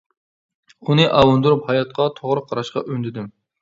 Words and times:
ئۇنى 0.87 1.05
ئاۋۇندۇرۇپ 1.19 1.71
ھاياتقا 1.71 2.11
توغرا 2.19 2.47
قاراشقا 2.51 2.89
ئۈندىدىم. 2.91 3.35